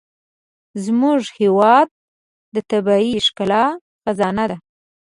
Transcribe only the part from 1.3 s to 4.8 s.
هېواد د طبیعي ښکلا خزانه ده.